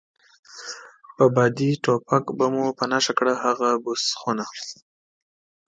[1.15, 4.45] په بادي ټوپک به مو په نښه کړه، هغه بوس خونه.